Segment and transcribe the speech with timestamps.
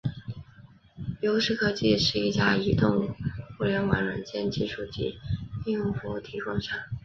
[1.21, 3.13] 优视科技是一家移动
[3.59, 5.19] 互联网软件技术及
[5.67, 6.75] 应用服务提供商。